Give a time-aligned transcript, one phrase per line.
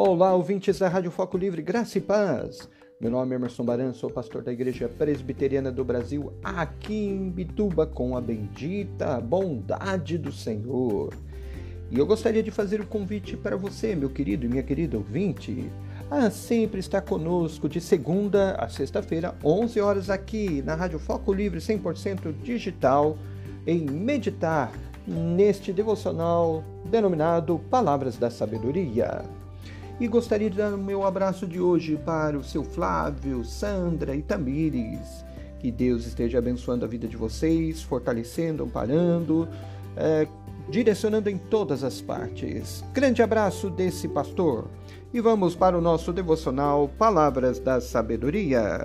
[0.00, 2.68] Olá, ouvintes da Rádio Foco Livre, graça e paz.
[3.00, 7.84] Meu nome é Emerson Baran, sou pastor da Igreja Presbiteriana do Brasil, aqui em Bituba,
[7.84, 11.12] com a bendita bondade do Senhor.
[11.90, 14.96] E eu gostaria de fazer o um convite para você, meu querido e minha querida
[14.96, 15.68] ouvinte,
[16.08, 21.58] a sempre estar conosco de segunda a sexta-feira, 11 horas aqui na Rádio Foco Livre
[21.58, 23.18] 100% digital,
[23.66, 24.70] em meditar
[25.04, 29.24] neste devocional denominado Palavras da Sabedoria.
[30.00, 34.22] E gostaria de dar o meu abraço de hoje para o seu Flávio, Sandra e
[34.22, 35.24] Tamires.
[35.58, 39.48] Que Deus esteja abençoando a vida de vocês, fortalecendo, amparando,
[39.96, 40.28] é,
[40.70, 42.84] direcionando em todas as partes.
[42.92, 44.70] Grande abraço desse pastor.
[45.12, 48.78] E vamos para o nosso devocional Palavras da Sabedoria.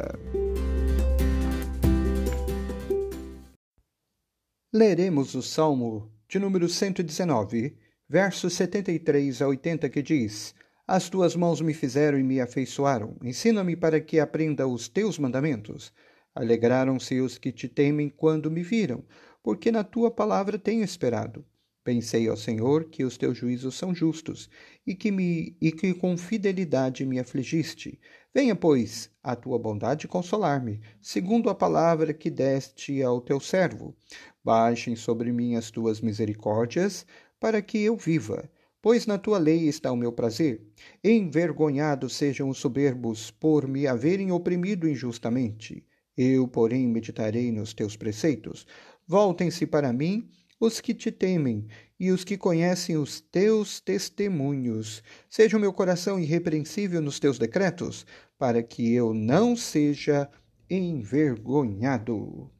[4.73, 7.77] Leremos o Salmo de número 119,
[8.09, 10.55] versos 73 a 80, que diz:
[10.87, 13.15] as tuas mãos me fizeram e me afeiçoaram.
[13.23, 15.93] Ensina-me para que aprenda os teus mandamentos.
[16.35, 19.03] Alegraram-se os que te temem quando me viram,
[19.41, 21.45] porque na tua palavra tenho esperado.
[21.85, 24.49] Pensei ao Senhor que os teus juízos são justos
[24.87, 27.99] e que me e que com fidelidade me afligiste.
[28.33, 33.95] Venha, pois, a tua bondade consolar-me, segundo a palavra que deste ao teu servo.
[34.43, 37.05] Baixem sobre mim as tuas misericórdias,
[37.39, 38.49] para que eu viva
[38.83, 40.61] pois na tua lei está o meu prazer.
[41.01, 45.85] Envergonhados sejam os soberbos por me haverem oprimido injustamente.
[46.17, 48.67] Eu, porém, meditarei nos teus preceitos.
[49.07, 51.65] Voltem-se para mim os que te temem
[51.97, 55.01] e os que conhecem os teus testemunhos.
[55.29, 58.05] Seja o meu coração irrepreensível nos teus decretos,
[58.37, 60.29] para que eu não seja
[60.69, 62.51] envergonhado.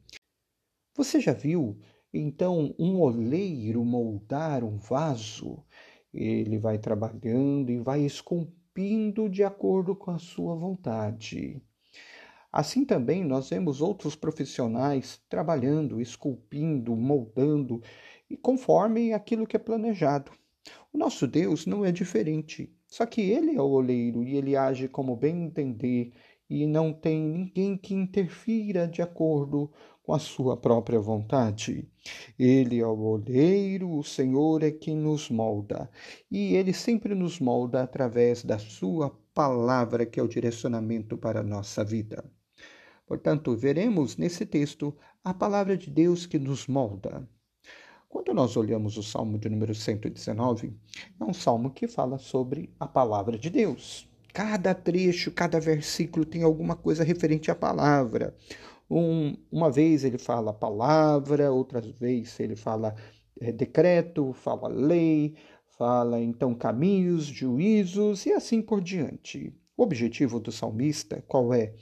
[0.96, 1.78] Você já viu,
[2.14, 5.62] então, um oleiro moldar um vaso?
[6.14, 11.60] Ele vai trabalhando e vai esculpindo de acordo com a sua vontade.
[12.52, 17.82] Assim também nós vemos outros profissionais trabalhando, esculpindo, moldando
[18.30, 20.30] e conforme aquilo que é planejado.
[20.92, 24.86] O nosso Deus não é diferente, só que ele é o oleiro e ele age
[24.86, 26.12] como bem entender
[26.48, 29.70] e não tem ninguém que interfira de acordo
[30.02, 31.88] com a sua própria vontade.
[32.38, 35.90] Ele é o oleiro, o Senhor é quem nos molda,
[36.30, 41.44] e ele sempre nos molda através da sua palavra, que é o direcionamento para a
[41.44, 42.24] nossa vida.
[43.06, 47.28] Portanto, veremos nesse texto a palavra de Deus que nos molda.
[48.08, 50.72] Quando nós olhamos o Salmo de número 119,
[51.18, 54.08] é um salmo que fala sobre a palavra de Deus.
[54.34, 58.36] Cada trecho, cada versículo tem alguma coisa referente à palavra.
[58.90, 62.96] Um, uma vez ele fala palavra, outras vezes ele fala
[63.40, 65.36] é, decreto, fala lei,
[65.78, 69.54] fala então caminhos, juízos e assim por diante.
[69.76, 71.72] O objetivo do salmista qual é?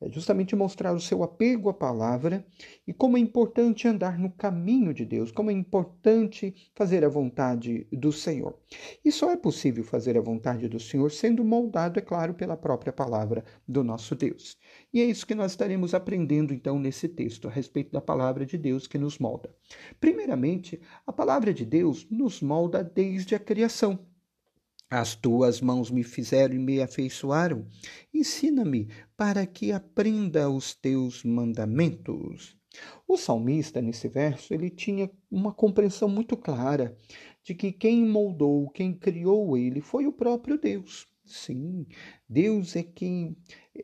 [0.00, 2.44] É justamente mostrar o seu apego à palavra
[2.86, 7.86] e como é importante andar no caminho de Deus, como é importante fazer a vontade
[7.92, 8.58] do Senhor.
[9.04, 12.92] E só é possível fazer a vontade do Senhor sendo moldado, é claro, pela própria
[12.92, 14.56] palavra do nosso Deus.
[14.92, 18.56] E é isso que nós estaremos aprendendo então nesse texto, a respeito da palavra de
[18.56, 19.54] Deus que nos molda.
[20.00, 24.09] Primeiramente, a palavra de Deus nos molda desde a criação.
[24.90, 27.64] As tuas mãos me fizeram e me afeiçoaram.
[28.12, 32.56] Ensina-me para que aprenda os teus mandamentos.
[33.06, 36.96] O salmista, nesse verso, ele tinha uma compreensão muito clara
[37.42, 41.06] de que quem moldou, quem criou ele foi o próprio Deus.
[41.24, 41.86] Sim,
[42.28, 43.36] Deus é quem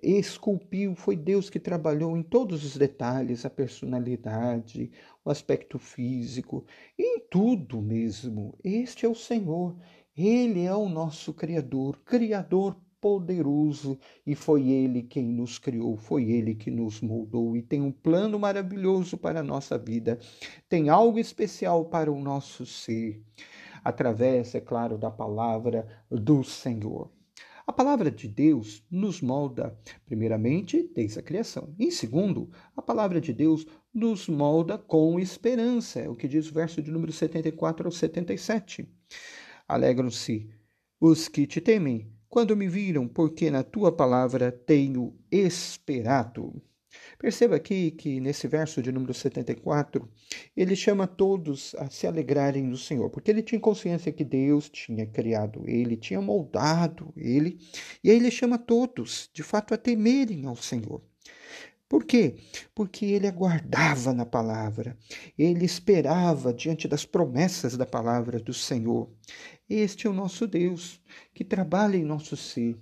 [0.02, 4.90] esculpiu, foi Deus que trabalhou em todos os detalhes, a personalidade,
[5.24, 6.66] o aspecto físico,
[6.98, 8.58] em tudo mesmo.
[8.64, 9.76] Este é o Senhor.
[10.16, 16.54] Ele é o nosso Criador, Criador poderoso, e foi Ele quem nos criou, foi Ele
[16.54, 20.18] que nos moldou e tem um plano maravilhoso para a nossa vida,
[20.68, 23.22] tem algo especial para o nosso ser,
[23.84, 27.10] através, é claro, da palavra do Senhor.
[27.66, 29.76] A palavra de Deus nos molda,
[30.06, 31.74] primeiramente, desde a criação.
[31.78, 36.54] Em segundo, a palavra de Deus nos molda com esperança, é o que diz o
[36.54, 38.88] verso de número 74 ao 77.
[39.68, 40.48] Alegram-se
[41.00, 46.62] os que te temem, quando me viram, porque na tua palavra tenho esperado.
[47.18, 50.08] Perceba aqui que nesse verso de número 74,
[50.56, 55.06] ele chama todos a se alegrarem no Senhor, porque ele tinha consciência que Deus tinha
[55.06, 57.58] criado ele, tinha moldado ele,
[58.02, 61.02] e aí ele chama todos, de fato, a temerem ao Senhor.
[61.88, 62.36] Por quê?
[62.74, 64.98] Porque ele aguardava na palavra,
[65.38, 69.08] ele esperava diante das promessas da palavra do Senhor.
[69.68, 71.00] Este é o nosso Deus
[71.32, 72.76] que trabalha em nosso ser.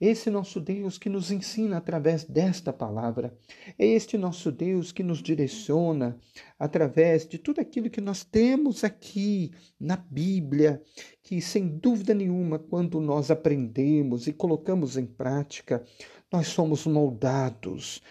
[0.00, 3.36] Esse nosso Deus que nos ensina através desta palavra.
[3.78, 6.18] É este nosso Deus que nos direciona
[6.58, 10.82] através de tudo aquilo que nós temos aqui na Bíblia,
[11.22, 15.84] que sem dúvida nenhuma, quando nós aprendemos e colocamos em prática,
[16.32, 18.02] nós somos moldados.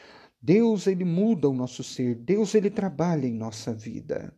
[0.42, 4.34] Deus ele muda o nosso ser, Deus ele trabalha em nossa vida.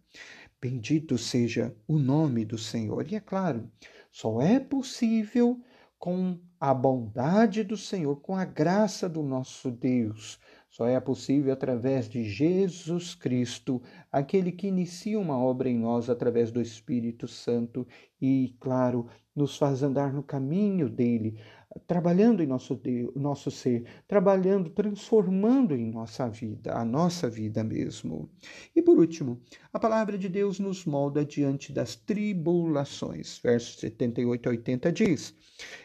[0.59, 3.11] Bendito seja o nome do Senhor.
[3.11, 3.69] E é claro,
[4.11, 5.59] só é possível
[5.97, 10.39] com a bondade do Senhor, com a graça do nosso Deus.
[10.69, 13.81] Só é possível através de Jesus Cristo,
[14.11, 17.85] aquele que inicia uma obra em nós através do Espírito Santo
[18.21, 21.39] e, claro, nos faz andar no caminho dele,
[21.87, 22.79] trabalhando em nosso,
[23.15, 28.29] nosso ser, trabalhando, transformando em nossa vida, a nossa vida mesmo.
[28.75, 29.39] E por último,
[29.71, 33.39] a palavra de Deus nos molda diante das tribulações.
[33.39, 35.35] Versos 78 a 80 diz: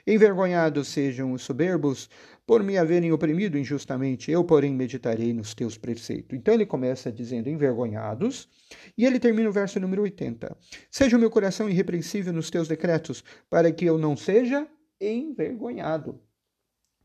[0.06, 2.08] Envergonhados sejam os soberbos,
[2.46, 6.38] por me haverem oprimido injustamente, eu, porém, meditarei nos teus preceitos.
[6.38, 8.48] Então ele começa dizendo envergonhados,
[8.96, 10.56] e ele termina o verso número 80.
[10.88, 14.66] Seja o meu coração irrepreensível nos teus decretos, para que eu não seja
[15.00, 16.20] envergonhado.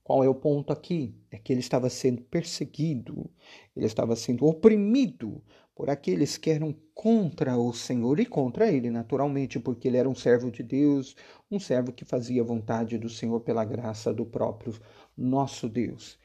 [0.03, 1.15] Qual é o ponto aqui?
[1.29, 3.29] É que ele estava sendo perseguido,
[3.75, 5.43] ele estava sendo oprimido
[5.75, 10.15] por aqueles que eram contra o Senhor e contra ele, naturalmente, porque ele era um
[10.15, 11.15] servo de Deus,
[11.49, 14.73] um servo que fazia vontade do Senhor pela graça do próprio
[15.15, 16.19] nosso Deus.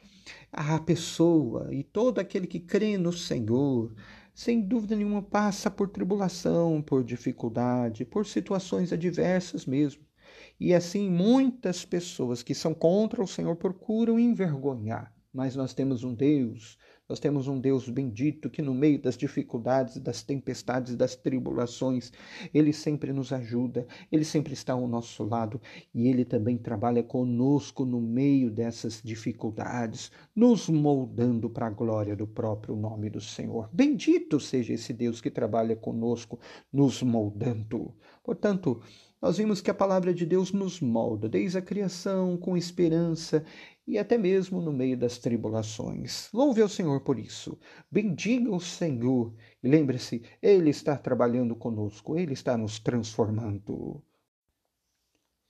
[0.53, 3.95] A pessoa e todo aquele que crê no Senhor,
[4.35, 10.05] sem dúvida nenhuma, passa por tribulação, por dificuldade, por situações adversas mesmo.
[10.59, 15.13] E assim, muitas pessoas que são contra o Senhor procuram envergonhar.
[15.33, 19.99] Mas nós temos um Deus, nós temos um Deus bendito que, no meio das dificuldades,
[19.99, 22.11] das tempestades, das tribulações,
[22.53, 25.61] Ele sempre nos ajuda, Ele sempre está ao nosso lado
[25.95, 32.27] e Ele também trabalha conosco no meio dessas dificuldades, nos moldando para a glória do
[32.27, 33.71] próprio nome do Senhor.
[33.73, 36.41] Bendito seja esse Deus que trabalha conosco,
[36.73, 37.95] nos moldando.
[38.25, 38.83] Portanto,
[39.21, 43.45] nós vimos que a palavra de Deus nos molda desde a criação com esperança
[43.87, 46.29] e até mesmo no meio das tribulações.
[46.33, 47.59] Louve ao Senhor por isso.
[47.91, 49.33] Bendiga o Senhor.
[49.63, 54.03] E lembre-se, Ele está trabalhando conosco, Ele está nos transformando.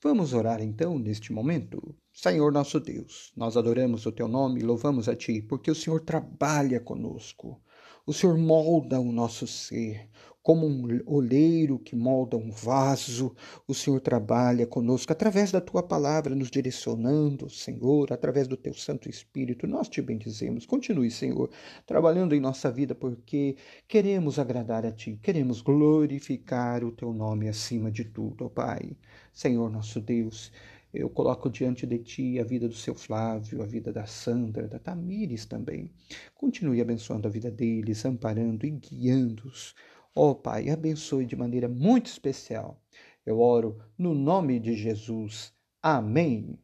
[0.02, 1.96] Vamos orar então neste momento?
[2.12, 6.00] Senhor nosso Deus, nós adoramos o Teu nome e louvamos a Ti, porque o Senhor
[6.00, 7.60] trabalha conosco.
[8.08, 10.08] O Senhor molda o nosso ser,
[10.40, 13.34] como um oleiro que molda um vaso,
[13.66, 19.08] o Senhor trabalha conosco através da tua palavra, nos direcionando, Senhor, através do teu Santo
[19.08, 19.66] Espírito.
[19.66, 20.64] Nós te bendizemos.
[20.64, 21.50] Continue, Senhor,
[21.84, 23.56] trabalhando em nossa vida, porque
[23.88, 28.96] queremos agradar a ti, queremos glorificar o teu nome acima de tudo, ó Pai.
[29.32, 30.52] Senhor, nosso Deus.
[30.96, 34.78] Eu coloco diante de ti a vida do seu Flávio, a vida da Sandra, da
[34.78, 35.92] Tamires também.
[36.34, 39.74] Continue abençoando a vida deles, amparando e guiando-os
[40.18, 42.82] Ó oh, Pai, abençoe de maneira muito especial.
[43.26, 45.52] Eu oro no nome de Jesus.
[45.82, 46.58] Amém.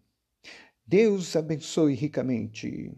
[0.86, 2.96] Deus abençoe ricamente.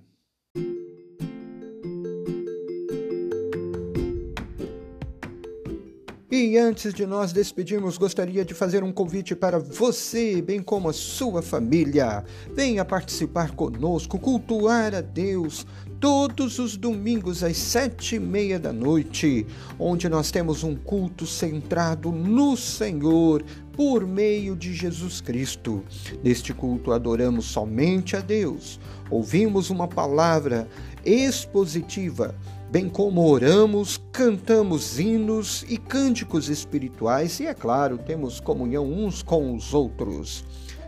[6.36, 10.92] E antes de nós despedirmos, gostaria de fazer um convite para você, bem como a
[10.92, 12.24] sua família.
[12.52, 15.64] Venha participar conosco, cultuar a Deus
[16.00, 19.46] todos os domingos às sete e meia da noite,
[19.78, 25.84] onde nós temos um culto centrado no Senhor por meio de Jesus Cristo.
[26.20, 30.68] Neste culto adoramos somente a Deus, ouvimos uma palavra
[31.04, 32.34] expositiva,
[32.74, 39.54] bem como oramos, cantamos hinos e cânticos espirituais e, é claro, temos comunhão uns com
[39.54, 40.44] os outros.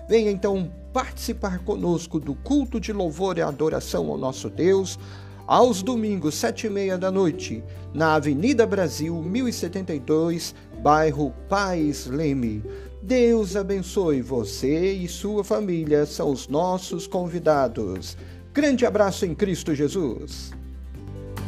[0.08, 4.98] Venha então participar conosco do culto de louvor e adoração ao nosso Deus,
[5.46, 7.62] aos domingos, sete e meia da noite,
[7.94, 12.64] na Avenida Brasil, 1072, bairro Paz Leme.
[13.00, 18.16] Deus abençoe você e sua família, são os nossos convidados.
[18.52, 20.50] Grande abraço em Cristo Jesus.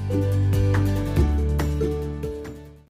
[0.08, 0.57] Bye.